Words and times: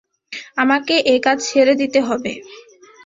আমাকে 0.57 0.95
একাজ 1.15 1.37
ছেড়ে 1.49 1.73
দিতে 1.81 1.99
হবে। 2.01 2.31